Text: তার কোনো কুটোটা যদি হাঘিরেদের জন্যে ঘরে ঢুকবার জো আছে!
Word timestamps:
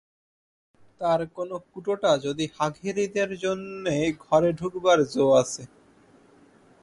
তার 1.01 1.21
কোনো 1.35 1.55
কুটোটা 1.67 2.11
যদি 2.25 2.45
হাঘিরেদের 2.55 3.29
জন্যে 3.43 3.95
ঘরে 4.25 4.49
ঢুকবার 4.59 4.99
জো 5.13 5.25
আছে! 5.41 5.63